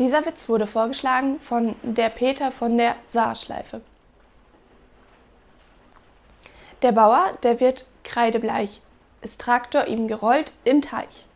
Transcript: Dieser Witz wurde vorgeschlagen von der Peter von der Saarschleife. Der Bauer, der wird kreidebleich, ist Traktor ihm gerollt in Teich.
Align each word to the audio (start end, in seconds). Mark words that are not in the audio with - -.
Dieser 0.00 0.24
Witz 0.24 0.48
wurde 0.48 0.66
vorgeschlagen 0.66 1.38
von 1.40 1.76
der 1.82 2.08
Peter 2.08 2.50
von 2.52 2.78
der 2.78 2.96
Saarschleife. 3.04 3.82
Der 6.80 6.92
Bauer, 6.92 7.36
der 7.42 7.60
wird 7.60 7.84
kreidebleich, 8.02 8.80
ist 9.20 9.42
Traktor 9.42 9.86
ihm 9.88 10.08
gerollt 10.08 10.54
in 10.64 10.80
Teich. 10.80 11.26